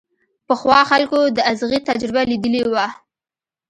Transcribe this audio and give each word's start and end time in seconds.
پخوا 0.47 0.79
خلکو 0.91 1.19
د 1.35 1.37
ازغي 1.51 1.79
تجربه 1.89 2.21
ليدلې 2.31 2.63
وه. 2.71 2.85